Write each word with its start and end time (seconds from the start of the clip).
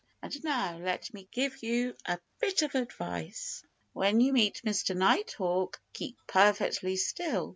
"And 0.23 0.43
now 0.43 0.79
let 0.79 1.13
me 1.13 1.27
give 1.29 1.61
you 1.61 1.95
a 2.07 2.19
bit 2.39 2.63
of 2.63 2.73
advice. 2.73 3.61
When 3.93 4.19
you 4.19 4.33
meet 4.33 4.63
Mr. 4.65 4.95
Nighthawk, 4.97 5.79
keep 5.93 6.17
perfectly 6.25 6.95
still. 6.95 7.49